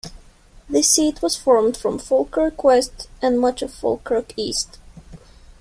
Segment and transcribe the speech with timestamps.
[0.67, 4.79] This seat was formed from Falkirk West and much of Falkirk East.